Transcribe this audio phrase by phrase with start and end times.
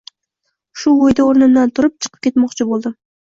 [0.83, 2.97] Shu oʻyda oʻrnimdan turib chiqib ketmoqchi boʻldim.